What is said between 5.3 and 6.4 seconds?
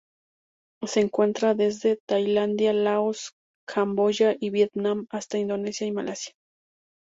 Indonesia y Malasia.